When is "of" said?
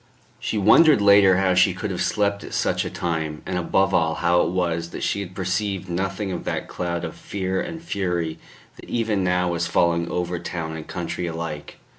6.31-6.43, 7.05-7.13